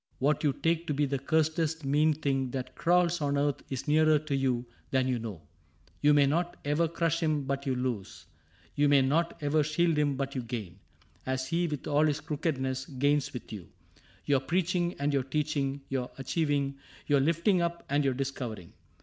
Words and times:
What 0.17 0.43
you 0.43 0.51
take 0.51 0.87
To 0.87 0.95
be 0.95 1.05
the 1.05 1.19
cursedest 1.19 1.85
mean 1.85 2.15
thing 2.15 2.49
that 2.49 2.73
crawls 2.73 3.21
On 3.21 3.37
earth 3.37 3.61
is 3.69 3.87
nearer 3.87 4.17
to 4.17 4.35
you 4.35 4.65
than 4.89 5.07
you 5.07 5.19
know: 5.19 5.43
You 6.01 6.15
may 6.15 6.25
not 6.25 6.57
ever 6.65 6.87
crush 6.87 7.19
him 7.19 7.43
but 7.43 7.67
you 7.67 7.75
lose. 7.75 8.25
You 8.73 8.89
may 8.89 9.03
not 9.03 9.37
ever 9.43 9.61
shield 9.61 9.99
him 9.99 10.15
but 10.17 10.33
you 10.33 10.41
gain— 10.41 10.79
As 11.27 11.49
he, 11.49 11.67
with 11.67 11.85
all 11.85 12.07
his 12.07 12.19
crookedness, 12.19 12.87
gains 12.87 13.31
with 13.31 13.53
you. 13.53 13.69
Your 14.25 14.39
preaching 14.39 14.95
and 14.97 15.13
your 15.13 15.21
teaching, 15.21 15.81
your 15.87 16.09
achiev. 16.17 16.49
ing. 16.49 16.79
Your 17.05 17.19
lifting 17.19 17.61
up 17.61 17.85
and 17.87 18.03
your 18.03 18.15
discovering. 18.15 18.73